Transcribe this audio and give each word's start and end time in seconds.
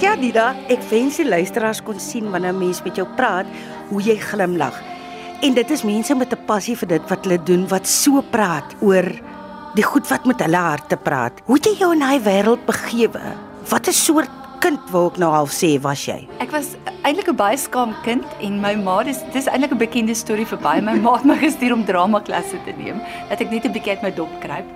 Frida, 0.00 0.54
ek 0.72 0.80
wens 0.88 1.18
die 1.20 1.26
luisteraars 1.28 1.82
kon 1.84 1.98
sien 2.00 2.30
wanneer 2.32 2.54
'n 2.54 2.58
mens 2.58 2.80
met 2.82 2.96
jou 2.96 3.06
praat, 3.16 3.44
hoe 3.90 4.00
jy 4.00 4.16
glimlag. 4.16 4.72
En 5.42 5.52
dit 5.54 5.70
is 5.70 5.82
mense 5.84 6.14
met 6.14 6.32
'n 6.32 6.44
passie 6.46 6.74
vir 6.74 6.88
dit 6.88 7.02
wat 7.10 7.24
hulle 7.24 7.38
doen 7.44 7.68
wat 7.68 7.86
so 7.86 8.22
praat 8.22 8.64
oor 8.80 9.04
die 9.74 9.84
goed 9.84 10.08
wat 10.08 10.24
met 10.24 10.40
hulle 10.40 10.56
harte 10.56 10.96
praat. 10.96 11.32
Hoe 11.44 11.56
het 11.56 11.66
jy 11.66 11.76
jou 11.78 11.92
in 11.92 11.98
daai 11.98 12.20
wêreld 12.20 12.64
begewe? 12.64 13.20
Wat 13.68 13.88
'n 13.88 13.92
soort 13.92 14.39
kind 14.60 14.90
wou 14.92 15.06
ek 15.08 15.18
nou 15.20 15.30
half 15.32 15.52
sê 15.56 15.70
was 15.80 16.02
jy? 16.04 16.18
Ek 16.44 16.50
was 16.52 16.74
eintlik 17.00 17.28
'n 17.32 17.36
baie 17.36 17.56
skaam 17.56 17.94
kind 18.04 18.26
en 18.44 18.60
my 18.60 18.74
ma 18.76 19.02
dis 19.02 19.22
dis 19.32 19.46
eintlik 19.48 19.72
'n 19.72 19.78
bekende 19.78 20.14
storie 20.14 20.44
vir 20.44 20.58
baie. 20.58 20.82
My 20.82 20.94
ma 20.94 21.16
het 21.16 21.24
my 21.24 21.36
gestuur 21.36 21.72
om 21.72 21.84
drama 21.84 22.20
klasse 22.20 22.58
te 22.64 22.72
neem, 22.76 23.00
dat 23.30 23.40
ek 23.40 23.50
net 23.50 23.64
'n 23.64 23.72
bietjie 23.72 23.96
uit 23.96 24.02
my 24.02 24.10
dop 24.10 24.28
kruip. 24.40 24.66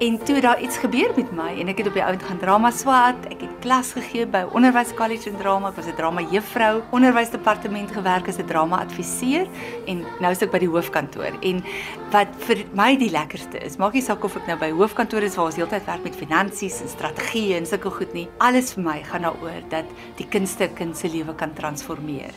En 0.00 0.18
toe 0.24 0.40
daar 0.40 0.60
iets 0.60 0.78
gebeur 0.78 1.12
met 1.16 1.32
my 1.32 1.60
en 1.60 1.68
ek 1.68 1.78
het 1.78 1.86
op 1.86 1.94
die 1.94 2.04
oud 2.04 2.22
gaan 2.22 2.38
drama 2.38 2.70
swat. 2.70 3.20
Ek 3.30 3.40
het 3.40 3.50
klas 3.60 3.92
gegee 3.92 4.26
by 4.26 4.44
Onderwyskollege 4.52 5.30
in 5.30 5.36
drama. 5.36 5.68
Ek 5.68 5.76
was 5.76 5.86
'n 5.86 5.96
drama 5.96 6.22
juffrou, 6.22 6.82
onderwysdepartement 6.90 7.90
gewerk 7.90 8.28
as 8.28 8.38
'n 8.38 8.46
drama 8.46 8.80
adviseur 8.80 9.46
en 9.86 10.04
nou 10.20 10.30
is 10.32 10.42
ek 10.42 10.50
by 10.50 10.58
die 10.58 10.68
hoofkantoor. 10.68 11.32
En 11.42 11.62
wat 12.10 12.28
vir 12.38 12.64
my 12.74 12.96
die 12.96 13.10
lekkerste 13.10 13.58
is, 13.62 13.76
maak 13.76 13.92
nie 13.92 14.02
saak 14.02 14.24
of 14.24 14.36
ek 14.36 14.46
nou 14.46 14.56
by 14.56 14.70
hoofkantoor 14.70 15.22
is 15.22 15.36
waar 15.36 15.46
ons 15.46 15.56
heeltyd 15.56 15.86
werk 15.86 16.02
met 16.02 16.16
finansies 16.16 16.80
en 16.80 16.88
strategieë 16.88 17.56
en 17.56 17.66
sulke 17.66 17.90
goed 17.90 18.12
nie. 18.14 18.28
Alles 18.38 18.72
vir 18.72 18.84
my 18.84 19.02
gaan 19.02 19.33
daaroor 19.34 19.62
dat 19.68 19.84
die 20.16 20.26
kunste 20.28 20.68
kind 20.74 20.96
se 20.96 21.08
lewe 21.08 21.34
kan 21.34 21.52
transformeer. 21.54 22.32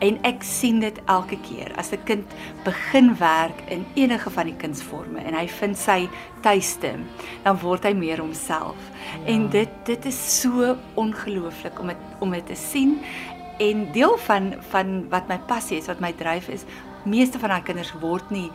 En 0.00 0.18
ek 0.24 0.42
sien 0.42 0.80
dit 0.80 0.98
elke 1.06 1.38
keer 1.42 1.72
as 1.76 1.92
'n 1.92 2.04
kind 2.04 2.26
begin 2.64 3.16
werk 3.16 3.60
in 3.68 3.86
enige 3.94 4.30
van 4.30 4.46
die 4.46 4.56
kunsvorme 4.56 5.20
en 5.20 5.34
hy 5.34 5.48
vind 5.48 5.78
sy 5.78 6.08
tuiste, 6.42 6.94
dan 7.44 7.58
word 7.58 7.84
hy 7.84 7.92
meer 7.92 8.18
homself. 8.18 8.76
Ja. 9.26 9.34
En 9.34 9.48
dit 9.48 9.68
dit 9.84 10.04
is 10.04 10.40
so 10.40 10.76
ongelooflik 10.94 11.80
om 11.80 11.86
dit 11.86 11.96
om 12.20 12.30
dit 12.30 12.46
te 12.46 12.54
sien 12.54 13.00
en 13.58 13.92
deel 13.92 14.18
van 14.18 14.54
van 14.70 15.08
wat 15.08 15.28
my 15.28 15.38
passie 15.38 15.78
is, 15.78 15.86
wat 15.86 16.00
my 16.00 16.12
dryf 16.12 16.48
is, 16.48 16.64
meeste 17.04 17.38
van 17.38 17.48
daai 17.48 17.62
kinders 17.62 17.92
word 18.00 18.30
nie 18.30 18.50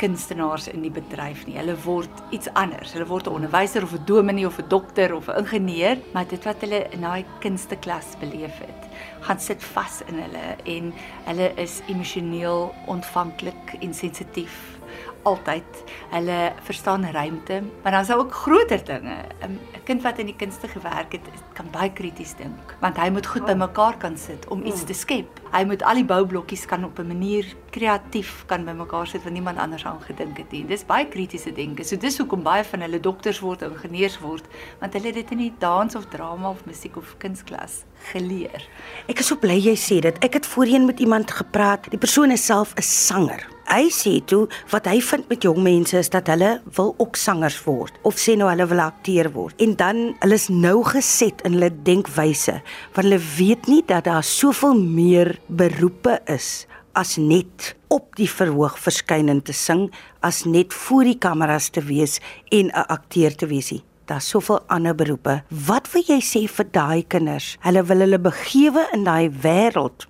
kunstenaars 0.00 0.68
in 0.72 0.82
die 0.82 0.92
bedryf 0.94 1.44
nie. 1.46 1.58
Hulle 1.60 1.76
word 1.84 2.22
iets 2.34 2.48
anders. 2.58 2.94
Hulle 2.96 3.06
word 3.08 3.28
'n 3.28 3.36
onderwyser 3.36 3.82
of 3.84 3.92
'n 3.92 4.06
dominee 4.06 4.46
of 4.46 4.58
'n 4.58 4.68
dokter 4.68 5.14
of 5.14 5.28
'n 5.28 5.38
ingenieur, 5.44 5.98
maar 6.12 6.26
dit 6.26 6.44
wat 6.44 6.60
hulle 6.60 6.86
in 6.90 7.00
daai 7.00 7.24
kunsteklas 7.40 8.16
beleef 8.20 8.58
het, 8.58 8.82
gaan 9.20 9.40
sit 9.40 9.62
vas 9.62 10.02
in 10.08 10.18
hulle 10.18 10.56
en 10.64 10.92
hulle 11.24 11.52
is 11.56 11.80
emosioneel 11.86 12.74
ontvanklik 12.86 13.76
en 13.80 13.94
sensitief 13.94 14.79
altyd. 15.22 15.84
Hulle 16.10 16.52
verstaan 16.62 17.04
ruimte, 17.04 17.62
maar 17.82 17.92
dan 17.92 18.00
is 18.00 18.06
daar 18.06 18.18
ook 18.18 18.34
groter 18.34 18.84
dinge. 18.84 19.16
'n 19.42 19.58
Kind 19.84 20.02
wat 20.02 20.18
in 20.18 20.26
die 20.26 20.36
kunste 20.36 20.68
gewerk 20.68 21.12
het, 21.12 21.20
kan 21.52 21.66
baie 21.70 21.92
krities 21.92 22.34
dink, 22.36 22.76
want 22.80 22.96
hy 22.96 23.08
moet 23.10 23.26
goed 23.26 23.44
bymekaar 23.44 23.96
kan 23.98 24.16
sit 24.16 24.48
om 24.48 24.64
iets 24.64 24.84
te 24.84 24.92
skep. 24.92 25.40
Hy 25.50 25.64
moet 25.64 25.82
al 25.82 25.94
die 25.94 26.04
boublokkies 26.04 26.66
kan 26.66 26.84
op 26.84 26.98
'n 26.98 27.06
manier 27.06 27.44
kreatief 27.70 28.44
kan 28.46 28.64
bymekaar 28.64 29.06
sit 29.06 29.22
wat 29.22 29.32
niemand 29.32 29.58
anders 29.58 29.84
aan 29.84 30.00
gedink 30.00 30.36
het 30.38 30.50
nie. 30.50 30.66
Dis 30.66 30.84
baie 30.84 31.08
kritiese 31.08 31.52
denke. 31.52 31.84
So 31.84 31.96
dis 31.96 32.18
hoekom 32.18 32.42
baie 32.42 32.64
van 32.64 32.80
hulle 32.80 33.00
dokters 33.00 33.40
word, 33.40 33.62
ingenieurs 33.62 34.18
word, 34.20 34.44
want 34.80 34.92
hulle 34.92 35.06
het 35.06 35.14
dit 35.14 35.30
in 35.30 35.38
die 35.38 35.54
dans 35.58 35.94
of 35.94 36.06
drama 36.06 36.50
of 36.50 36.64
musiek 36.66 36.96
of 36.96 37.14
kunsklas 37.18 37.84
geleer. 38.12 38.68
Ek 39.08 39.18
is 39.18 39.26
so 39.26 39.36
bly 39.36 39.58
jy 39.58 39.76
sê 39.76 40.00
dit. 40.00 40.24
Ek 40.24 40.34
het 40.34 40.46
voorheen 40.46 40.84
met 40.84 41.00
iemand 41.00 41.30
gepraat. 41.30 41.90
Die 41.90 41.98
persoon 41.98 42.30
is 42.30 42.44
self 42.44 42.74
'n 42.76 42.82
sanger 42.82 43.59
hy 43.70 43.88
sê 43.94 44.18
toe 44.26 44.46
wat 44.72 44.88
hy 44.90 44.98
vind 45.04 45.28
met 45.30 45.44
jong 45.46 45.60
mense 45.62 45.96
is 45.98 46.10
dat 46.12 46.28
hulle 46.32 46.56
wil 46.76 46.94
ook 46.98 47.18
sangers 47.18 47.58
word 47.66 47.94
of 48.08 48.18
sê 48.18 48.36
nou 48.38 48.50
hulle 48.50 48.66
wil 48.70 48.82
akteur 48.84 49.30
word. 49.34 49.54
En 49.62 49.76
dan 49.78 50.00
hulle 50.22 50.38
is 50.38 50.48
nou 50.50 50.80
geset 50.86 51.42
in 51.46 51.58
hulle 51.58 51.70
denkwyse 51.86 52.58
want 52.94 53.04
hulle 53.04 53.20
weet 53.36 53.70
nie 53.70 53.82
dat 53.86 54.08
daar 54.10 54.26
soveel 54.26 54.78
meer 54.80 55.36
beroepe 55.46 56.18
is 56.30 56.66
as 56.98 57.16
net 57.16 57.74
op 57.94 58.16
die 58.18 58.28
verhoog 58.30 58.78
verskynend 58.82 59.46
te 59.46 59.54
sing 59.54 59.86
as 60.26 60.42
net 60.44 60.74
voor 60.74 61.06
die 61.06 61.18
kameras 61.18 61.70
te 61.70 61.82
wees 61.86 62.18
en 62.50 62.70
'n 62.74 62.86
akteur 62.88 63.34
te 63.34 63.46
wees 63.46 63.70
nie. 63.70 63.84
Daar's 64.06 64.28
soveel 64.28 64.60
ander 64.66 64.94
beroepe. 64.94 65.42
Wat 65.48 65.86
wil 65.92 66.02
jy 66.02 66.20
sê 66.20 66.48
vir 66.48 66.66
daai 66.72 67.02
kinders? 67.06 67.56
Hulle 67.60 67.82
wil 67.84 67.98
hulle 67.98 68.18
begewe 68.18 68.88
in 68.92 69.04
daai 69.04 69.30
wêreld 69.30 70.06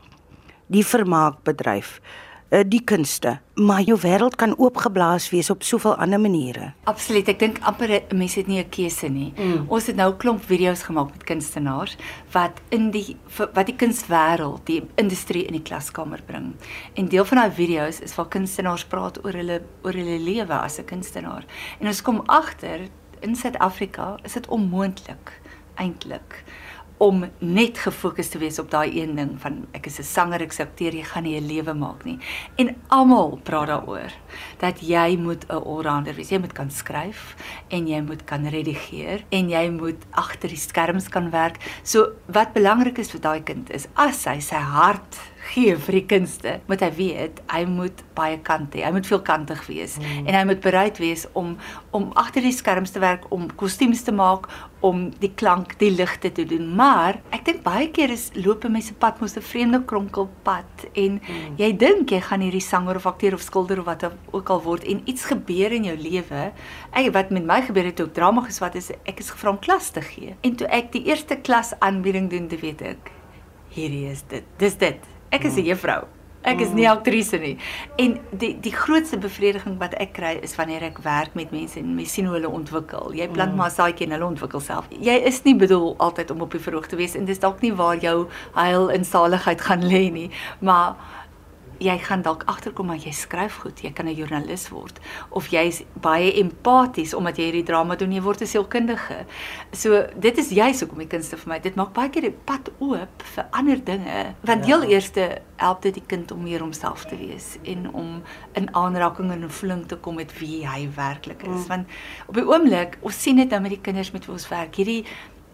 die 0.66 0.84
vermaakbedryf 0.84 2.00
uh, 2.50 2.61
die 2.66 2.83
kunste, 2.84 3.38
maar 3.55 3.83
jou 3.83 3.97
wêreld 4.00 4.37
kan 4.41 4.55
oopgeblaas 4.59 5.31
wees 5.31 5.50
op 5.50 5.62
soveel 5.62 5.94
ander 5.97 6.21
maniere. 6.21 6.72
Absoluut. 6.91 7.28
Ek 7.28 7.38
dink 7.38 7.61
amper 7.66 7.93
mense 8.15 8.41
het 8.41 8.47
nie 8.47 8.61
'n 8.61 8.69
keuse 8.69 9.09
nie. 9.09 9.33
Mm. 9.37 9.65
Ons 9.69 9.87
het 9.87 9.97
nou 9.97 10.12
'n 10.12 10.16
klomp 10.16 10.44
video's 10.44 10.83
gemaak 10.83 11.11
met 11.11 11.25
kunstenaars 11.25 11.97
wat 12.33 12.61
in 12.71 12.91
die 12.91 13.16
wat 13.55 13.66
die 13.66 13.77
kunswêreld, 13.77 14.66
die 14.66 14.83
industrie 14.97 15.44
in 15.44 15.53
die 15.53 15.62
klaskamer 15.62 16.21
bring. 16.27 16.55
En 16.94 17.09
deel 17.09 17.25
van 17.25 17.38
daai 17.38 17.50
video's 17.50 18.00
is 18.00 18.15
waar 18.15 18.28
kunstenaars 18.28 18.84
praat 18.84 19.25
oor 19.25 19.32
hulle 19.32 19.62
oor 19.82 19.93
hulle 19.93 20.19
lewe 20.19 20.55
as 20.55 20.78
'n 20.78 20.84
kunstenaar. 20.84 21.44
En 21.81 21.87
ons 21.87 22.03
kom 22.03 22.22
agter 22.27 22.88
in 23.21 23.37
Suid-Afrika 23.37 24.19
is 24.25 24.32
dit 24.32 24.49
onmoontlik 24.49 25.41
eintlik 25.75 26.44
om 27.00 27.22
net 27.41 27.78
gefokus 27.81 28.28
te 28.28 28.38
wees 28.38 28.59
op 28.61 28.69
daai 28.71 28.91
een 28.93 29.15
ding 29.16 29.33
van 29.41 29.62
ek 29.72 29.87
is 29.87 29.99
'n 30.00 30.05
sanger, 30.05 30.43
ek 30.43 30.53
akteer, 30.61 30.94
jy 30.94 31.05
gaan 31.05 31.22
nie 31.22 31.41
'n 31.41 31.47
lewe 31.47 31.75
maak 31.75 32.05
nie. 32.05 32.19
En 32.59 32.77
almal 32.88 33.41
praat 33.43 33.69
daaroor 33.69 34.12
dat 34.59 34.81
jy 34.81 35.16
moet 35.16 35.44
'n 35.49 35.62
allrounder 35.65 36.15
wees. 36.15 36.31
Jy 36.31 36.38
moet 36.38 36.53
kan 36.53 36.71
skryf 36.71 37.37
en 37.71 37.87
jy 37.88 38.00
moet 38.00 38.25
kan 38.25 38.44
redigeer 38.47 39.25
en 39.31 39.49
jy 39.49 39.71
moet 39.71 40.05
agter 40.11 40.49
die 40.49 40.56
skerms 40.56 41.09
kan 41.09 41.31
werk. 41.31 41.56
So 41.83 42.12
wat 42.27 42.53
belangrik 42.53 42.99
is 42.99 43.11
vir 43.11 43.21
daai 43.21 43.43
kind 43.43 43.71
is 43.71 43.87
as 43.94 44.25
hy 44.25 44.41
sy 44.41 44.56
hart 44.56 45.17
gee 45.50 45.75
vir 45.77 45.97
die 45.99 46.06
kunste, 46.06 46.56
moet 46.71 46.83
hy 46.84 46.91
weet 46.97 47.41
hy 47.50 47.65
moet 47.69 48.03
baie 48.16 48.38
kante 48.47 48.78
hê. 48.78 48.84
Hy 48.87 48.93
moet 48.94 49.09
veelkantig 49.09 49.62
wees 49.69 49.97
mm. 50.00 50.27
en 50.28 50.37
hy 50.38 50.43
moet 50.50 50.62
bereid 50.65 51.00
wees 51.03 51.27
om 51.38 51.56
om 51.97 52.11
agter 52.21 52.44
die 52.47 52.55
skerms 52.55 52.94
te 52.94 53.03
werk, 53.03 53.27
om 53.34 53.49
kostuums 53.59 54.05
te 54.06 54.15
maak, 54.15 54.47
om 54.87 55.09
die 55.21 55.33
klank, 55.34 55.75
die 55.81 55.91
ligte 55.91 56.31
te 56.33 56.44
doen. 56.49 56.69
Maar 56.78 57.19
ek 57.34 57.44
dink 57.49 57.62
baie 57.66 57.88
keer 57.93 58.15
is 58.15 58.28
loop 58.38 58.65
mense 58.71 58.94
pad 59.03 59.21
mos 59.21 59.37
'n 59.37 59.43
vreemde 59.43 59.83
kronkelpad 59.84 60.87
en 60.94 61.21
mm. 61.21 61.59
jy 61.59 61.71
dink 61.77 62.11
jy 62.11 62.21
gaan 62.21 62.44
hierdie 62.47 62.65
sanger 62.65 62.97
of 62.97 63.06
akteur 63.06 63.34
of 63.34 63.43
skilder 63.43 63.81
of 63.81 63.87
wat 63.87 64.06
ook 64.32 64.50
al 64.50 64.62
word 64.62 64.84
en 64.84 65.03
iets 65.05 65.25
gebeur 65.25 65.72
in 65.72 65.84
jou 65.91 65.97
lewe. 65.97 66.53
Ek 66.93 67.12
wat 67.12 67.31
met 67.31 67.44
my 67.44 67.61
gebeur 67.62 67.84
het 67.84 67.97
toe 67.97 68.06
ek 68.06 68.15
drama 68.15 68.43
geswat 68.47 68.77
is, 68.77 68.91
ek 69.05 69.21
is 69.21 69.31
gevra 69.31 69.50
om 69.50 69.59
klas 69.59 69.91
te 69.91 70.00
gee. 70.00 70.37
En 70.43 70.56
toe 70.56 70.69
ek 70.69 70.93
die 70.93 71.05
eerste 71.11 71.37
klas 71.37 71.75
aanbieding 71.81 72.31
doen, 72.31 72.49
te 72.49 72.56
weet 72.56 72.82
ek 72.82 73.11
hierdie 73.75 74.06
is 74.11 74.22
dit. 74.28 74.44
Dis 74.59 74.77
dit. 74.78 75.19
Ek 75.30 75.44
is 75.44 75.56
'n 75.56 75.64
juffrou. 75.64 76.06
Ek 76.41 76.62
is 76.64 76.70
nie 76.72 76.86
mm. 76.86 76.94
aktrise 76.96 77.36
nie. 77.36 77.56
En 78.00 78.14
die 78.41 78.54
die 78.64 78.72
grootste 78.72 79.18
bevrediging 79.20 79.76
wat 79.78 79.92
ek 80.00 80.14
kry 80.16 80.38
is 80.42 80.54
wanneer 80.56 80.86
ek 80.88 81.02
werk 81.04 81.34
met 81.36 81.52
mense 81.52 81.76
en 81.78 81.91
mens 81.94 82.14
sien 82.16 82.24
hoe 82.24 82.38
hulle 82.38 82.48
ontwikkel. 82.48 83.12
Jy 83.12 83.28
plant 83.28 83.52
mm. 83.52 83.60
maar 83.60 83.69
'n 83.69 83.76
saadjie 83.76 84.06
en 84.06 84.16
hulle 84.16 84.30
ontwikkel 84.32 84.60
self. 84.60 84.88
Jy 84.88 85.19
is 85.28 85.42
nie 85.44 85.54
bedoel 85.54 85.94
altyd 85.98 86.30
om 86.30 86.40
op 86.40 86.56
die 86.56 86.60
verhoog 86.60 86.88
te 86.88 86.96
wees 86.96 87.14
en 87.14 87.28
dis 87.28 87.38
dalk 87.38 87.60
nie 87.60 87.74
waar 87.76 88.00
jou 88.00 88.28
heil 88.54 88.90
en 88.90 89.04
saligheid 89.04 89.60
gaan 89.60 89.84
lê 89.84 90.08
nie, 90.10 90.30
maar 90.60 90.96
jy 91.80 91.96
gaan 92.04 92.22
dalk 92.22 92.44
agterkom 92.50 92.91
maar 92.91 93.00
jy 93.00 93.12
skryf 93.16 93.60
goed, 93.62 93.80
jy 93.80 93.92
kan 93.96 94.06
'n 94.06 94.14
joernalis 94.14 94.68
word 94.68 95.00
of 95.30 95.48
jy's 95.48 95.82
baie 96.00 96.32
empaties 96.41 97.14
omdat 97.14 97.36
jy 97.38 97.44
hierdie 97.44 97.64
drama 97.64 97.96
doen, 97.96 98.12
jy 98.12 98.20
word 98.22 98.43
'n 98.43 98.46
sielkundige. 98.46 99.25
So 99.72 100.06
dit 100.16 100.38
is 100.38 100.50
juist 100.50 100.81
hoekom 100.81 100.99
die 100.99 101.06
kunste 101.06 101.37
vir 101.37 101.49
my, 101.49 101.58
dit 101.58 101.75
maak 101.75 101.93
baie 101.93 102.10
keer 102.10 102.22
die 102.22 102.37
pad 102.44 102.70
oop 102.78 103.22
vir 103.22 103.46
ander 103.50 103.84
dinge. 103.84 104.34
Want 104.40 104.66
ja. 104.66 104.76
heel 104.76 104.82
eerste 104.90 105.43
help 105.56 105.82
dit 105.82 105.94
die 105.94 106.06
kind 106.06 106.31
om 106.32 106.43
meer 106.43 106.60
homself 106.60 107.05
te 107.05 107.16
wees 107.16 107.58
en 107.64 107.93
om 107.93 108.22
in 108.52 108.75
aanraking 108.75 109.31
en 109.32 109.50
voeling 109.50 109.87
te 109.87 109.96
kom 109.96 110.14
met 110.14 110.32
wie 110.38 110.66
hy 110.66 110.88
werklik 110.96 111.43
is. 111.43 111.49
Mm. 111.49 111.66
Want 111.69 111.87
op 112.26 112.34
die 112.34 112.46
oomblik, 112.46 112.99
ons 113.00 113.22
sien 113.22 113.37
dit 113.37 113.50
nou 113.50 113.60
met 113.60 113.70
die 113.70 113.81
kinders 113.81 114.12
met 114.12 114.26
wie 114.26 114.32
ons 114.32 114.49
werk, 114.49 114.75
hierdie 114.75 115.05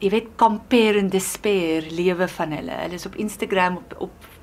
jy 0.00 0.10
weet 0.12 0.32
compare 0.36 1.00
and 1.00 1.10
despair 1.10 1.86
lewe 1.90 2.28
van 2.28 2.52
hulle. 2.52 2.80
Hulle 2.84 2.98
is 2.98 3.06
op 3.08 3.16
Instagram 3.16 3.80
op 3.80 3.96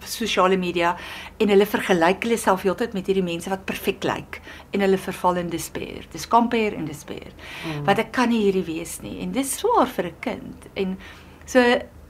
op 0.04 0.10
sosiale 0.10 0.58
media 0.60 0.98
en 1.40 1.52
hulle 1.54 1.66
vergelyk 1.70 2.26
hulle 2.26 2.38
self 2.38 2.66
heeltyd 2.68 2.92
met 2.94 3.08
hierdie 3.08 3.24
mense 3.24 3.48
wat 3.52 3.64
perfek 3.70 4.04
lyk 4.04 4.42
en 4.76 4.84
hulle 4.84 5.00
verval 5.00 5.40
in 5.40 5.52
despair. 5.54 6.04
Dis 6.12 6.28
compare 6.28 6.76
and 6.76 6.92
despair. 6.92 7.32
Mm. 7.64 7.86
Wat 7.88 8.02
ek 8.04 8.12
kan 8.18 8.34
nie 8.34 8.42
hierdie 8.44 8.66
wees 8.68 8.98
nie 9.04 9.22
en 9.24 9.32
dis 9.32 9.58
swaar 9.62 9.88
vir 9.88 10.12
'n 10.12 10.20
kind. 10.20 10.68
En 10.76 10.98
so 11.46 11.64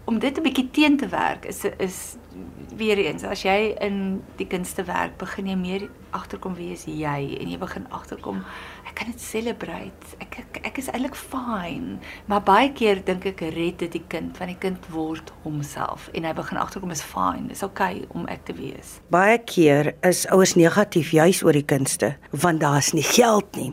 om 0.06 0.20
dit 0.20 0.38
'n 0.38 0.44
bietjie 0.44 0.70
teen 0.72 0.98
te 0.98 1.08
werk 1.08 1.46
is 1.46 1.66
is 1.78 2.18
weer 2.78 2.98
eens 2.98 3.24
as 3.24 3.44
jy 3.46 3.74
in 3.82 4.22
die 4.40 4.48
kunste 4.50 4.86
werk 4.88 5.18
begin 5.22 5.48
jy 5.52 5.58
meer 5.60 5.90
agterkom 6.14 6.56
wie 6.58 6.72
is 6.74 6.86
jy 6.90 7.38
en 7.40 7.50
jy 7.50 7.58
begin 7.62 7.86
agterkom 7.94 8.42
ek 8.94 9.00
kan 9.00 9.10
dit 9.10 9.22
celebrate. 9.22 10.12
Ek 10.22 10.38
ek, 10.44 10.60
ek 10.70 10.80
is 10.82 10.90
eintlik 10.92 11.16
fine. 11.18 11.98
Maar 12.30 12.44
baie 12.46 12.70
keer 12.76 13.02
dink 13.06 13.26
ek 13.30 13.42
red 13.56 13.80
dit 13.82 13.96
die 13.98 14.04
kind 14.12 14.38
van 14.38 14.52
die 14.52 14.58
kind 14.60 14.86
word 14.94 15.32
homself 15.46 16.10
en 16.14 16.28
hy 16.28 16.34
begin 16.38 16.60
agterkom 16.62 16.94
is 16.94 17.02
fine. 17.06 17.48
Dis 17.50 17.66
okay 17.66 18.04
om 18.14 18.28
ek 18.32 18.46
te 18.50 18.58
wees. 18.58 19.00
Baie 19.14 19.40
keer 19.50 19.94
is 20.06 20.26
ouers 20.34 20.54
negatief 20.60 21.14
juis 21.16 21.42
oor 21.46 21.58
die 21.58 21.66
kindste 21.66 22.14
want 22.46 22.62
daar's 22.62 22.94
nie 22.94 23.06
geld 23.08 23.50
nie. 23.58 23.72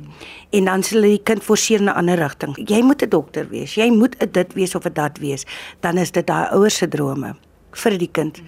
En 0.56 0.70
dan 0.70 0.84
sal 0.86 1.00
hulle 1.00 1.18
die 1.18 1.26
kind 1.32 1.44
forceer 1.44 1.84
in 1.84 1.90
'n 1.92 1.98
ander 2.00 2.18
rigting. 2.18 2.56
Jy 2.56 2.82
moet 2.82 3.02
'n 3.02 3.10
dokter 3.10 3.48
wees. 3.48 3.74
Jy 3.74 3.90
moet 3.90 4.16
'n 4.20 4.32
dit 4.32 4.52
wees 4.54 4.74
of 4.74 4.86
'n 4.86 4.92
dat 4.94 5.18
wees. 5.18 5.44
Dan 5.80 5.98
is 5.98 6.10
dit 6.10 6.26
daai 6.26 6.48
ouers 6.52 6.76
se 6.76 6.88
drome 6.88 7.36
vir 7.72 7.98
die 7.98 8.10
kind. 8.10 8.42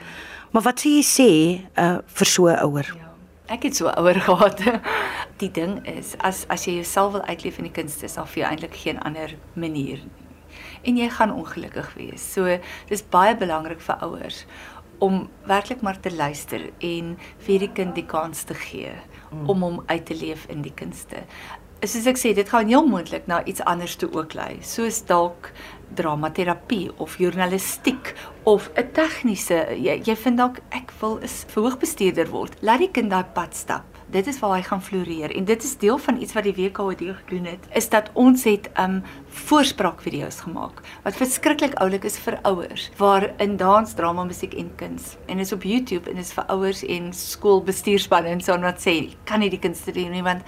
Maar 0.53 0.63
wat 0.63 0.83
sê 0.85 0.97
jy 0.99 1.05
sê 1.07 1.31
uh, 1.79 1.99
vir 2.07 2.27
so 2.27 2.49
'n 2.49 2.59
ouer? 2.65 2.89
Ja. 2.97 3.09
Ek 3.53 3.63
het 3.63 3.77
so 3.77 3.89
ouer 3.89 4.21
gehad. 4.29 4.61
Die 5.39 5.51
ding 5.51 5.87
is 5.87 6.17
as 6.19 6.47
as 6.49 6.67
jy 6.67 6.75
jouself 6.81 7.13
wil 7.13 7.25
uitleef 7.25 7.59
in 7.59 7.65
die 7.65 7.77
kunste, 7.81 8.09
sal 8.09 8.27
vir 8.27 8.43
jou 8.43 8.51
eintlik 8.51 8.75
geen 8.75 9.01
ander 9.01 9.37
manier 9.55 9.99
nie. 9.99 10.29
En 10.83 10.97
jy 10.97 11.09
gaan 11.09 11.33
ongelukkig 11.33 11.95
wees. 11.95 12.33
So 12.35 12.59
dis 12.89 13.03
baie 13.03 13.37
belangrik 13.39 13.81
vir 13.81 13.97
ouers 14.03 14.45
om 15.03 15.29
werklik 15.51 15.81
maar 15.83 15.99
te 16.01 16.13
luister 16.15 16.69
en 16.79 17.17
vir 17.43 17.65
die 17.65 17.73
kind 17.75 17.95
die 17.99 18.07
kans 18.07 18.45
te 18.47 18.55
gee 18.55 18.93
mm. 18.93 19.49
om 19.51 19.65
hom 19.67 19.81
uit 19.87 20.05
te 20.07 20.15
leef 20.15 20.47
in 20.53 20.63
die 20.63 20.75
kunste. 20.79 21.25
Soos 21.82 22.05
ek 22.06 22.19
sê, 22.20 22.31
dit 22.31 22.46
gaan 22.46 22.69
heel 22.70 22.84
moontlik 22.87 23.25
na 23.26 23.40
iets 23.43 23.62
anders 23.67 23.96
toe 23.99 24.06
ook 24.14 24.37
lei. 24.38 24.61
Soos 24.62 25.00
dalk 25.08 25.49
dramaterapie 25.99 26.93
of 27.02 27.17
journalistiek 27.19 28.12
of 28.46 28.70
'n 28.79 28.93
tegniese 28.94 29.75
jy, 29.75 30.00
jy 30.06 30.17
vind 30.17 30.37
dalk 30.38 30.61
ek 30.70 30.93
wil 31.00 31.19
'n 31.19 31.26
verhoogbestuurder 31.26 32.31
word. 32.31 32.55
Laat 32.62 32.79
die 32.79 32.90
kind 32.90 33.11
daai 33.11 33.25
pad 33.34 33.56
stap. 33.56 33.82
Dit 34.12 34.26
is 34.26 34.38
waar 34.38 34.56
hy 34.56 34.62
gaan 34.62 34.82
floreer 34.82 35.32
en 35.37 35.44
dit 35.44 35.62
is 35.64 35.76
deel 35.79 35.99
van 35.99 36.20
iets 36.20 36.34
wat 36.37 36.44
die 36.44 36.52
WKOD 36.52 36.99
gedoen 36.99 37.44
het 37.44 37.64
is 37.75 37.88
dat 37.88 38.11
ons 38.12 38.44
het 38.44 38.69
um 38.79 39.02
voorspraakvideo's 39.29 40.40
gemaak 40.40 40.82
wat 41.02 41.17
verskriklik 41.17 41.75
oulik 41.81 42.05
is 42.05 42.19
vir 42.19 42.38
ouers 42.43 42.90
waar 42.99 43.32
in 43.38 43.56
dans, 43.56 43.94
drama, 43.94 44.25
musiek 44.25 44.55
en 44.55 44.70
kuns 44.76 45.17
en 45.26 45.38
is 45.38 45.52
op 45.52 45.62
YouTube 45.62 46.11
en 46.11 46.17
is 46.17 46.32
vir 46.32 46.44
ouers 46.44 46.82
en 46.84 47.12
skoolbestuurspanne 47.12 48.29
en 48.29 48.40
so 48.40 48.58
wat 48.61 48.84
sê 48.84 49.17
kan 49.25 49.40
nie 49.40 49.50
die 49.50 49.62
kunste 49.62 49.93
doen 49.93 50.11
nie 50.11 50.23
want 50.23 50.43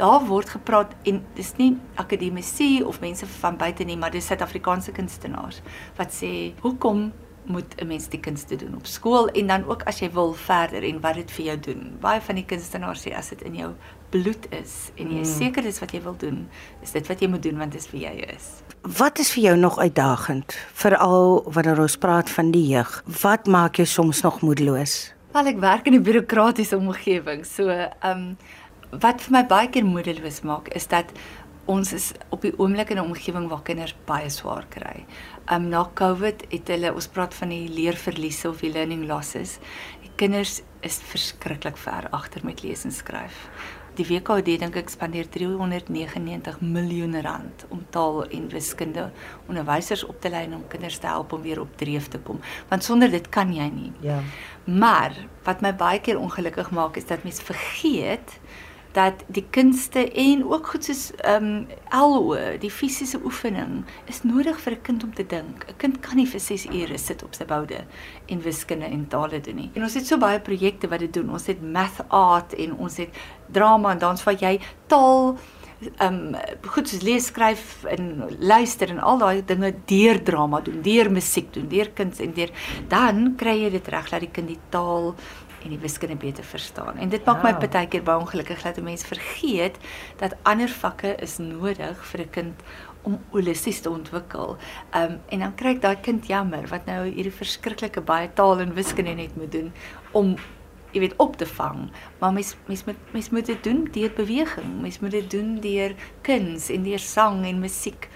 daar 0.00 0.24
word 0.26 0.48
gepraat 0.56 0.92
en 1.08 1.20
dis 1.36 1.52
nie 1.60 1.74
akademici 2.00 2.82
of 2.82 3.00
mense 3.00 3.26
van 3.40 3.58
buite 3.60 3.84
nie, 3.84 3.98
maar 4.00 4.12
dis 4.14 4.30
Suid-Afrikaanse 4.30 4.94
kunstenaars 4.96 5.60
wat 5.98 6.14
sê 6.16 6.30
hoekom 6.64 7.10
moet 7.50 7.74
'n 7.76 7.86
mens 7.86 8.08
die 8.08 8.20
kunste 8.20 8.56
doen 8.56 8.74
op 8.76 8.86
skool 8.86 9.28
en 9.28 9.46
dan 9.46 9.64
ook 9.64 9.82
as 9.82 9.98
jy 9.98 10.10
wil 10.12 10.32
verder 10.32 10.82
en 10.82 11.00
wat 11.00 11.14
dit 11.14 11.30
vir 11.30 11.44
jou 11.44 11.58
doen. 11.60 11.96
Baie 12.00 12.20
van 12.20 12.34
die 12.34 12.44
kunstenaars 12.44 13.06
sê 13.06 13.14
as 13.16 13.28
dit 13.28 13.42
in 13.42 13.54
jou 13.54 13.72
bloed 14.10 14.46
is 14.50 14.90
en 14.94 15.10
jy 15.10 15.20
is 15.20 15.28
mm. 15.28 15.38
seker 15.38 15.62
dis 15.62 15.80
wat 15.80 15.92
jy 15.92 16.02
wil 16.02 16.16
doen, 16.16 16.48
is 16.82 16.92
dit 16.92 17.06
wat 17.06 17.20
jy 17.20 17.28
moet 17.28 17.42
doen 17.42 17.58
want 17.58 17.72
dit 17.72 17.80
is 17.80 17.90
wie 17.90 18.04
jy 18.04 18.24
is. 18.34 18.62
Wat 18.82 19.18
is 19.18 19.32
vir 19.32 19.42
jou 19.42 19.56
nog 19.56 19.78
uitdagend 19.78 20.56
veral 20.72 21.42
wanneer 21.52 21.80
ons 21.80 21.96
praat 21.96 22.30
van 22.30 22.50
die 22.50 22.66
jeug? 22.66 23.02
Wat 23.22 23.46
maak 23.46 23.76
jou 23.76 23.86
soms 23.86 24.20
nog 24.22 24.40
moedeloos? 24.40 25.12
Wel 25.32 25.46
ek 25.46 25.60
werk 25.62 25.86
in 25.86 25.94
'n 25.94 26.02
bureaukratiese 26.02 26.76
omgewing, 26.76 27.44
so 27.46 27.68
ehm 27.68 28.10
um, 28.10 28.36
wat 28.90 29.22
vir 29.22 29.32
my 29.32 29.44
baie 29.46 29.70
keer 29.70 29.86
moedeloos 29.86 30.42
maak 30.42 30.68
is 30.74 30.86
dat 30.90 31.12
ons 31.70 31.92
is 31.94 32.10
op 32.34 32.42
die 32.42 32.52
oomblik 32.58 32.90
in 32.90 32.98
'n 32.98 33.10
omgewing 33.10 33.48
waar 33.48 33.62
kinders 33.62 33.94
baie 34.06 34.30
swaar 34.30 34.66
kry. 34.68 35.04
Um 35.52 35.68
na 35.68 35.88
COVID 35.94 36.44
het 36.50 36.68
hulle 36.68 36.94
ons 36.94 37.06
praat 37.06 37.34
van 37.34 37.48
die 37.48 37.68
leerverliese 37.68 38.48
of 38.48 38.60
die 38.60 38.72
learning 38.72 39.06
losses. 39.06 39.58
Die 40.02 40.10
kinders 40.16 40.62
is 40.80 40.98
verskriklik 40.98 41.76
ver 41.76 42.08
agter 42.10 42.40
met 42.44 42.62
lees 42.62 42.84
en 42.84 42.92
skryf. 42.92 43.48
Die 43.94 44.06
WKD 44.06 44.58
dink 44.58 44.76
ek 44.76 44.88
spandeer 44.88 45.28
399 45.28 46.60
miljoen 46.60 47.20
rand 47.20 47.64
om 47.68 47.82
taal 47.90 48.24
en 48.30 48.48
wiskunde 48.48 49.10
onderwysers 49.46 50.04
op 50.04 50.20
te 50.20 50.30
lei 50.30 50.46
om 50.46 50.68
kinders 50.68 50.98
te 50.98 51.06
help 51.06 51.32
om 51.32 51.42
weer 51.42 51.60
op 51.60 51.76
dreef 51.76 52.08
te 52.08 52.18
kom. 52.18 52.40
Want 52.68 52.84
sonder 52.84 53.10
dit 53.10 53.28
kan 53.28 53.52
jy 53.54 53.68
nie. 53.68 53.92
Ja. 54.00 54.20
Maar 54.64 55.12
wat 55.44 55.60
my 55.60 55.74
baie 55.74 56.00
keer 56.00 56.18
ongelukkig 56.18 56.70
maak 56.70 56.96
is 56.96 57.06
dat 57.06 57.22
mense 57.22 57.44
vergeet 57.44 58.38
dat 58.92 59.22
die 59.26 59.44
kunste 59.50 60.02
en 60.18 60.44
ook 60.44 60.66
goed 60.66 60.84
soos 60.84 61.10
ehm 61.16 61.44
um, 61.44 61.66
LO, 61.90 62.36
die 62.58 62.70
fisiese 62.70 63.20
oefening 63.24 63.84
is 64.10 64.22
nodig 64.22 64.58
vir 64.60 64.72
'n 64.72 64.82
kind 64.82 65.04
om 65.04 65.14
te 65.14 65.26
dink. 65.26 65.64
'n 65.68 65.76
Kind 65.76 66.00
kan 66.00 66.16
nie 66.16 66.26
vir 66.26 66.40
6 66.40 66.66
ure 66.66 66.98
sit 66.98 67.22
op 67.22 67.34
sy 67.34 67.44
boude 67.44 67.84
en 68.26 68.42
wiskunde 68.42 68.86
en 68.86 69.06
tale 69.08 69.40
doen 69.40 69.56
nie. 69.56 69.70
En 69.74 69.82
ons 69.82 69.94
het 69.94 70.06
so 70.06 70.18
baie 70.18 70.40
projekte 70.40 70.88
wat 70.88 70.98
dit 70.98 71.12
doen. 71.12 71.30
Ons 71.30 71.46
het 71.46 71.62
math 71.62 72.04
art 72.08 72.54
en 72.54 72.76
ons 72.76 72.96
het 72.96 73.08
drama 73.52 73.92
en 73.92 73.98
dans 73.98 74.24
wat 74.24 74.40
jy 74.40 74.60
taal 74.86 75.38
ehm 75.80 76.34
um, 76.34 76.36
goed 76.66 76.88
soos 76.88 77.02
lees, 77.02 77.26
skryf 77.26 77.84
en 77.84 78.24
luister 78.38 78.90
en 78.90 78.98
al 78.98 79.18
daai 79.18 79.44
dinge 79.44 79.74
deur 79.86 80.22
drama 80.22 80.60
doen, 80.60 80.82
deur 80.82 81.10
musiek 81.10 81.52
doen, 81.52 81.68
deur 81.68 81.88
kuns 81.94 82.20
en 82.20 82.32
deur 82.36 82.50
dan 82.88 83.34
kry 83.36 83.56
jy 83.62 83.70
dit 83.70 83.88
reg 83.88 84.10
dat 84.10 84.20
die 84.20 84.30
kind 84.30 84.48
die 84.48 84.60
taal 84.68 85.14
en 85.62 85.72
die 85.74 85.78
wiskunde 85.78 86.16
beter 86.16 86.44
verstaan. 86.44 86.96
En 86.96 87.08
dit 87.08 87.24
maak 87.24 87.42
ja. 87.42 87.52
my 87.52 87.68
baie 87.68 87.88
keer 87.88 88.02
baie 88.02 88.20
ongelukkig 88.20 88.62
dat 88.62 88.80
mense 88.82 89.06
vergeet 89.06 89.76
dat 90.16 90.36
ander 90.42 90.68
vakke 90.68 91.14
is 91.22 91.38
nodig 91.38 92.04
vir 92.12 92.20
'n 92.20 92.30
kind 92.30 92.62
om 93.02 93.18
holisties 93.30 93.80
te 93.80 93.90
ontwikkel. 93.90 94.56
Ehm 94.90 95.12
um, 95.12 95.20
en 95.28 95.38
dan 95.38 95.54
kry 95.54 95.74
ek 95.76 95.82
daai 95.82 96.00
kind 96.00 96.26
jammer 96.26 96.68
wat 96.68 96.86
nou 96.86 97.04
hierdie 97.08 97.32
verskriklike 97.32 98.00
baie 98.00 98.28
taal 98.34 98.60
en 98.60 98.74
wiskunde 98.74 99.14
net 99.14 99.36
moet 99.36 99.52
doen 99.52 99.72
om 100.12 100.36
jy 100.92 101.00
weet 101.00 101.16
op 101.22 101.36
te 101.36 101.46
vang. 101.46 101.90
Maar 102.18 102.32
mens 102.32 102.56
mens 102.66 102.84
moet 102.84 103.12
mens 103.12 103.30
moet 103.30 103.46
dit 103.46 103.64
doen 103.64 103.88
deur 103.92 104.12
beweging. 104.16 104.80
Mens 104.80 104.98
moet 104.98 105.10
dit 105.10 105.30
doen 105.30 105.60
deur 105.60 105.94
kuns 106.22 106.70
en 106.70 106.82
deur 106.82 106.98
sang 106.98 107.44
en 107.46 107.58
musiek 107.60 108.08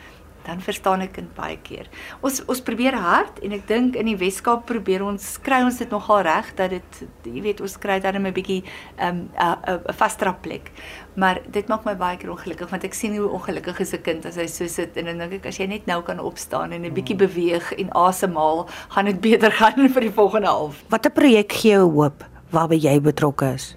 dan 0.47 0.61
verstaan 0.61 1.01
ek 1.01 1.15
dit 1.15 1.31
baie 1.37 1.57
keer. 1.63 1.89
Ons 2.21 2.43
ons 2.51 2.61
probeer 2.61 2.97
hard 3.01 3.41
en 3.45 3.53
ek 3.57 3.67
dink 3.69 3.97
in 3.97 4.11
die 4.11 4.17
Weskaap 4.21 4.67
probeer 4.69 5.05
ons 5.05 5.39
kry 5.45 5.63
ons 5.65 5.79
dit 5.81 5.91
nogal 5.91 6.25
reg 6.27 6.51
dat 6.59 6.75
dit 6.75 7.01
jy 7.25 7.43
weet 7.45 7.63
ons 7.65 7.77
kry 7.81 8.01
dan 8.01 8.17
'n 8.17 8.33
bietjie 8.33 8.63
'n 8.99 9.29
um, 9.41 9.83
'n 9.89 9.95
vastrap 9.97 10.43
plek. 10.43 10.71
Maar 11.17 11.41
dit 11.51 11.69
maak 11.69 11.85
my 11.85 11.95
baie 11.95 12.17
keer 12.17 12.31
ongelukkig 12.31 12.71
want 12.71 12.85
ek 12.85 12.95
sien 12.95 13.17
hoe 13.17 13.29
ongelukkig 13.29 13.81
is 13.81 13.95
'n 13.95 14.03
kind 14.03 14.27
as 14.27 14.37
hy 14.37 14.47
so 14.47 14.67
sit 14.67 14.97
en 14.97 15.05
dan 15.05 15.19
dink 15.19 15.45
ek 15.45 15.47
as 15.47 15.59
jy 15.59 15.67
net 15.67 15.87
nou 15.87 16.03
kan 16.03 16.19
opstaan 16.21 16.73
en 16.73 16.85
'n 16.85 16.95
bietjie 16.95 17.17
beweeg 17.17 17.73
en 17.73 17.91
asemhaal, 17.91 18.69
gaan 18.89 19.05
dit 19.05 19.21
beter 19.21 19.51
gaan 19.61 19.89
vir 19.89 20.01
die 20.01 20.11
volgende 20.11 20.49
half. 20.49 20.85
Watter 20.89 21.11
projek 21.11 21.53
gee 21.53 21.73
jou 21.73 21.91
hoop 21.91 22.25
waarby 22.51 22.77
jy 22.77 23.01
betrokke 23.01 23.55
is? 23.55 23.75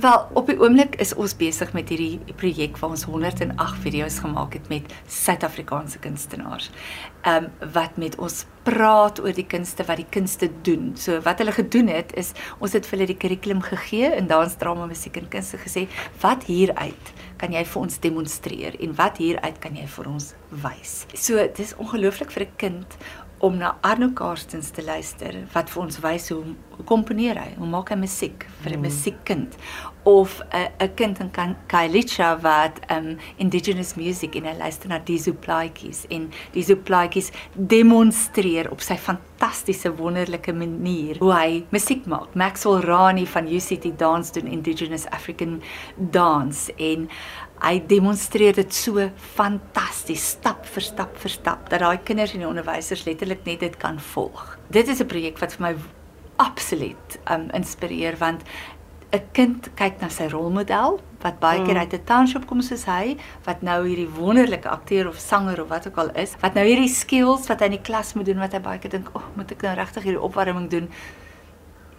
Wel, 0.00 0.28
op 0.32 0.46
die 0.46 0.56
oomblik 0.56 0.94
is 1.02 1.10
ons 1.20 1.34
besig 1.36 1.72
met 1.76 1.90
hierdie 1.92 2.34
projek 2.40 2.78
waar 2.80 2.94
ons 2.94 3.02
108 3.04 3.82
video's 3.84 4.16
gemaak 4.22 4.54
het 4.56 4.68
met 4.72 4.94
Suid-Afrikaanse 5.12 6.00
kunstenaars. 6.00 6.70
Ehm 7.20 7.50
um, 7.50 7.68
wat 7.74 7.98
met 8.00 8.16
ons 8.16 8.46
praat 8.64 9.20
oor 9.20 9.34
die 9.36 9.46
kunste 9.46 9.84
wat 9.84 10.00
die 10.00 10.08
kunste 10.10 10.48
doen. 10.64 10.94
So 10.96 11.20
wat 11.26 11.42
hulle 11.42 11.52
gedoen 11.52 11.90
het 11.92 12.14
is 12.16 12.32
ons 12.58 12.72
het 12.72 12.86
vir 12.88 12.98
hulle 12.98 13.10
die 13.12 13.18
kurrikulum 13.20 13.60
gegee 13.66 14.12
in 14.16 14.30
dans, 14.30 14.56
drama, 14.56 14.86
musiek 14.88 15.16
en 15.20 15.28
kunste 15.28 15.60
gesê, 15.60 15.86
wat 16.22 16.48
hieruit 16.48 17.12
kan 17.40 17.52
jy 17.52 17.64
vir 17.64 17.80
ons 17.82 18.00
demonstreer 18.04 18.76
en 18.80 18.96
wat 18.96 19.20
hieruit 19.20 19.60
kan 19.60 19.76
jy 19.76 19.86
vir 19.98 20.08
ons 20.12 20.32
wys. 20.64 20.94
So 21.14 21.44
dis 21.56 21.76
ongelooflik 21.76 22.32
vir 22.32 22.46
'n 22.46 22.56
kind 22.56 22.96
om 23.40 23.56
na 23.56 23.76
Arno 23.80 24.10
Karstens 24.12 24.70
te 24.70 24.82
luister 24.84 25.36
wat 25.54 25.70
vir 25.72 25.82
ons 25.82 26.00
wys 26.04 26.28
hoe 26.34 26.42
hoe 26.80 26.86
komponeer 26.88 27.36
hy, 27.36 27.48
hoe 27.58 27.68
maak 27.68 27.90
hy 27.92 27.96
musiek 28.00 28.46
vir 28.62 28.72
'n 28.72 28.78
mm. 28.78 28.84
musiekkind 28.86 29.56
of 30.08 30.40
'n 30.52 30.68
'n 30.80 30.94
kind 30.96 31.20
in 31.20 31.56
Kailicha 31.66 32.40
wat 32.40 32.80
um 32.90 33.18
indigenous 33.36 33.94
music 33.96 34.36
en 34.36 34.44
hy 34.44 34.54
luister 34.56 34.88
na 34.88 34.98
die 34.98 35.18
Zuplaatjies 35.18 36.06
en 36.10 36.30
die 36.52 36.62
Zuplaatjies 36.62 37.32
demonstreer 37.54 38.70
op 38.70 38.80
sy 38.80 38.96
fantastiese 38.96 39.92
wonderlike 39.96 40.52
manier 40.52 41.18
hoe 41.18 41.32
hy 41.32 41.64
musiek 41.70 42.06
maak. 42.06 42.34
Maxwell 42.34 42.80
Rani 42.80 43.26
van 43.26 43.46
UCT 43.46 43.98
Dance 43.98 44.32
doen 44.32 44.46
indigenous 44.46 45.06
African 45.06 45.62
dance 45.96 46.72
en 46.76 47.08
hy 47.60 47.78
demonstreer 47.86 48.56
dit 48.56 48.74
so 48.74 49.10
fantasties 49.36 50.30
stap 50.36 50.66
vir 50.66 50.82
stap 50.82 51.16
vir 51.22 51.30
stap 51.30 51.70
dat 51.70 51.80
daai 51.80 51.98
kinders 52.04 52.34
en 52.34 52.44
die 52.44 52.48
onderwysers 52.48 53.04
letterlik 53.04 53.44
net 53.44 53.60
dit 53.60 53.76
kan 53.76 54.00
volg. 54.12 54.58
Dit 54.70 54.88
is 54.88 55.00
'n 55.00 55.06
projek 55.06 55.38
wat 55.38 55.52
vir 55.52 55.62
my 55.68 55.74
absoluut 56.36 57.18
um 57.30 57.50
inspireer 57.52 58.16
want 58.18 58.42
'n 59.12 59.22
kind 59.32 59.68
kyk 59.74 60.00
na 60.00 60.08
sy 60.08 60.28
rolmodel 60.30 61.00
wat 61.22 61.40
baie 61.42 61.64
keer 61.64 61.74
mm. 61.74 61.82
uit 61.82 61.94
'n 61.94 62.04
township 62.04 62.46
kom 62.46 62.62
soos 62.62 62.84
hy 62.86 63.16
wat 63.44 63.62
nou 63.62 63.86
hierdie 63.86 64.08
wonderlike 64.08 64.68
akteur 64.68 65.08
of 65.08 65.18
sanger 65.18 65.62
of 65.62 65.68
wat 65.68 65.86
ook 65.88 65.98
al 65.98 66.10
is 66.14 66.36
wat 66.40 66.54
nou 66.54 66.64
hierdie 66.64 66.88
skills 66.88 67.48
wat 67.50 67.60
hy 67.60 67.66
in 67.72 67.78
die 67.78 67.86
klas 67.90 68.14
moet 68.14 68.26
doen 68.30 68.38
wat 68.38 68.52
hy 68.52 68.60
baie 68.60 68.78
keer 68.78 68.90
dink, 68.90 69.10
"Ag, 69.14 69.22
oh, 69.22 69.36
moet 69.36 69.50
ek 69.50 69.62
nou 69.62 69.74
regtig 69.74 70.02
hierdie 70.04 70.22
opwarming 70.22 70.70
doen?" 70.70 70.88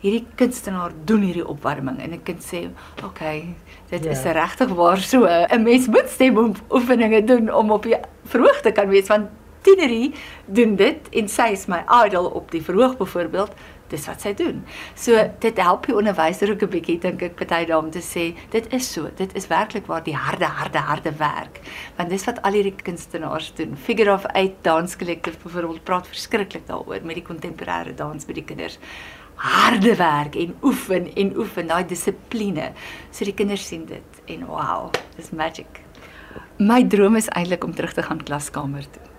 Hierdie 0.01 0.25
kunstenaar 0.35 0.91
doen 1.05 1.21
hierdie 1.21 1.47
opwarming 1.47 1.99
en 2.01 2.13
'n 2.13 2.23
kind 2.23 2.41
sê, 2.41 2.69
"Oké, 2.97 3.05
okay, 3.05 3.55
dit 3.89 4.03
ja. 4.03 4.11
is 4.11 4.23
regtig 4.23 4.69
waar 4.69 4.97
so. 4.97 5.25
'n 5.25 5.63
Mens 5.63 5.87
moet 5.87 6.09
stemoefeninge 6.09 7.23
doen 7.23 7.53
om 7.53 7.71
op 7.71 7.83
die 7.83 7.95
verhoog 8.25 8.61
te 8.61 8.71
kan 8.71 8.89
wees 8.89 9.07
want 9.07 9.29
Tinerie 9.61 10.13
doen 10.45 10.75
dit 10.75 11.09
en 11.11 11.27
sy 11.29 11.51
is 11.51 11.67
my 11.69 11.83
idol 12.05 12.25
op 12.25 12.51
die 12.51 12.61
verhoog 12.61 12.97
byvoorbeeld 12.97 13.53
dis 13.91 14.07
wat 14.07 14.23
sy 14.23 14.31
doen. 14.37 14.61
So 14.95 15.19
dit 15.43 15.57
help 15.59 15.85
die 15.89 15.95
onderwyser 15.95 16.53
ook 16.53 16.63
'n 16.63 16.71
bietjie 16.75 16.99
dink 16.99 17.21
ek 17.21 17.35
party 17.35 17.65
dae 17.65 17.77
om 17.77 17.91
te 17.91 17.99
sê 17.99 18.35
dit 18.49 18.73
is 18.73 18.93
so, 18.93 19.09
dit 19.15 19.35
is 19.35 19.47
werklik 19.47 19.85
waar 19.87 20.03
die 20.03 20.15
harde 20.15 20.45
harde 20.45 20.77
harde 20.77 21.11
werk. 21.17 21.59
Want 21.97 22.09
dis 22.09 22.25
wat 22.25 22.41
al 22.41 22.53
hierdie 22.53 22.75
kunstenaars 22.83 23.53
doen. 23.55 23.75
Figure 23.75 24.13
of 24.13 24.25
Eight 24.33 24.63
Dance 24.63 24.97
Collective 24.97 25.37
byvoorbeeld 25.43 25.83
praat 25.83 26.07
verskriklik 26.07 26.67
daaroor 26.67 26.99
met 27.03 27.15
die 27.15 27.25
kontemporêre 27.27 27.93
dans 27.95 28.25
by 28.25 28.33
die 28.33 28.45
kinders 28.45 28.79
harde 29.41 29.95
werk 29.97 30.35
en 30.35 30.55
oefen 30.61 31.07
en 31.17 31.31
oefen 31.37 31.71
daai 31.71 31.85
dissipline. 31.89 32.71
So 33.11 33.25
die 33.25 33.33
kinders 33.37 33.65
sien 33.67 33.87
dit 33.89 34.21
en 34.35 34.45
wow, 34.49 34.91
dis 35.17 35.31
magic. 35.33 35.81
My 36.61 36.83
droom 36.87 37.17
is 37.17 37.31
eintlik 37.33 37.65
om 37.65 37.73
terug 37.75 37.95
te 37.97 38.05
gaan 38.05 38.21
klaskamer 38.23 38.85
toe. 38.85 39.10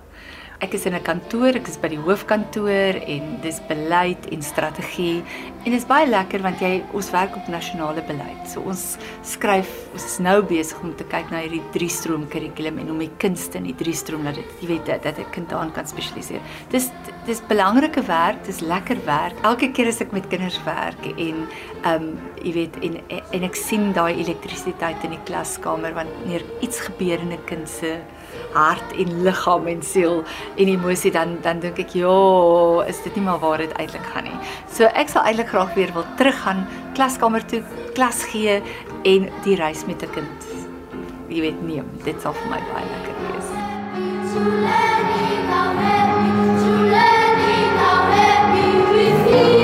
Ek 0.62 0.76
is 0.76 0.85
in 0.87 0.95
'n 0.95 1.02
kantoor, 1.02 1.57
ek 1.59 1.66
is 1.66 1.76
by 1.76 1.88
die 1.90 1.99
hoofkantoor 1.99 2.95
en 3.11 3.40
dis 3.42 3.57
beleid 3.66 4.28
en 4.31 4.42
strategie 4.47 5.25
en 5.64 5.73
dit 5.73 5.75
is 5.75 5.87
baie 5.90 6.07
lekker 6.07 6.38
want 6.45 6.62
jy 6.62 6.85
ons 6.95 7.09
werk 7.11 7.35
op 7.35 7.49
nasionale 7.50 8.02
beleid. 8.07 8.47
So 8.47 8.62
ons 8.71 8.97
skryf, 9.26 9.73
ons 9.92 10.04
is 10.07 10.21
nou 10.23 10.37
besig 10.47 10.78
om 10.87 10.95
te 10.95 11.02
kyk 11.02 11.35
na 11.35 11.42
hierdie 11.42 11.64
drie 11.75 11.90
stroom 11.90 12.28
kurrikulum 12.31 12.78
en 12.78 12.95
om 12.95 13.02
die 13.02 13.11
kunste 13.19 13.59
in 13.59 13.66
die 13.73 13.75
drie 13.75 13.95
stroom 13.95 14.23
dat 14.23 14.38
dit 14.38 14.62
jy 14.62 14.69
weet 14.69 14.87
dat, 14.87 15.02
dat 15.02 15.19
'n 15.19 15.31
kind 15.33 15.50
daarin 15.50 15.73
kan 15.73 15.87
spesialiseer. 15.87 16.40
Dis 16.71 16.92
dis 17.26 17.42
belangrike 17.49 18.07
werk, 18.07 18.45
dis 18.45 18.61
lekker 18.61 19.04
werk. 19.04 19.35
Elke 19.42 19.73
keer 19.73 19.88
as 19.88 20.00
ek 20.00 20.12
met 20.12 20.28
kinders 20.28 20.62
werk 20.64 21.02
en 21.19 21.49
ehm 21.83 22.02
um, 22.02 22.19
jy 22.38 22.52
weet 22.52 22.76
en 22.83 23.00
en 23.11 23.42
ek 23.42 23.57
sien 23.57 23.92
daai 23.92 24.14
elektrisiteit 24.14 25.02
in 25.02 25.11
die 25.11 25.25
klaskamer 25.26 25.92
wanneer 25.92 26.42
iets 26.61 26.78
gebeur 26.81 27.19
in 27.19 27.33
'n 27.33 27.45
kind 27.47 27.69
se 27.69 27.99
hart 28.53 28.95
en 28.99 29.23
liggaam 29.25 29.67
en 29.67 29.83
siel 29.83 30.23
en 30.57 30.69
emosie 30.69 31.12
dan 31.12 31.39
dan 31.43 31.61
dink 31.61 31.79
ek 31.79 31.95
ja, 31.97 32.17
is 32.87 33.03
dit 33.05 33.17
nie 33.17 33.25
maar 33.25 33.41
waar 33.43 33.59
dit 33.59 33.73
eintlik 33.79 34.07
gaan 34.15 34.25
nie. 34.25 34.39
So 34.73 34.91
ek 34.95 35.09
sal 35.09 35.25
eintlik 35.25 35.49
graag 35.49 35.75
weer 35.75 35.93
wil 35.93 36.07
teruggaan 36.17 36.67
klaskamer 36.95 37.45
toe, 37.47 37.62
klas 37.95 38.25
gee 38.33 38.61
en 39.05 39.31
die 39.45 39.57
reis 39.57 39.87
met 39.87 40.03
'n 40.03 40.11
kind 40.15 40.53
jy 41.33 41.41
weet 41.41 41.62
neem. 41.65 41.89
Dit 42.05 42.21
sal 42.21 42.37
vir 42.37 42.51
my 42.53 42.61
baie 42.73 42.85
lekker 42.93 43.17
wees. 43.25 43.49
To 44.33 44.45
let 44.67 45.01
me, 45.09 45.25
now 45.49 45.69
let 45.81 46.09
me, 46.21 46.31
to 46.61 46.73
let 46.93 47.35
me, 47.41 47.59
now 47.81 47.99
let 48.12 48.41
me 48.55 48.65
with 48.93 49.37
you. 49.37 49.62